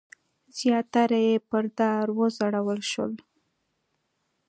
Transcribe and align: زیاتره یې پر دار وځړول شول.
زیاتره 0.57 1.19
یې 1.27 1.35
پر 1.49 1.65
دار 1.77 2.05
وځړول 2.17 2.81
شول. 2.91 3.13